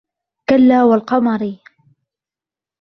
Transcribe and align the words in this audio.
كَلاَّ 0.49 0.83
وَالْقَمَرِ 0.83 1.53